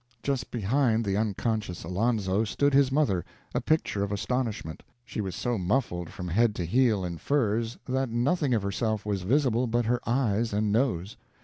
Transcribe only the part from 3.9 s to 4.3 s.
of